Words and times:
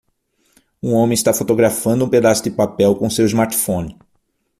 Um 0.81 0.95
homem 0.95 1.13
está 1.13 1.31
fotografando 1.31 2.03
um 2.03 2.09
pedaço 2.09 2.43
de 2.43 2.49
papel 2.49 2.95
com 2.95 3.07
seu 3.07 3.23
smartphone. 3.27 3.99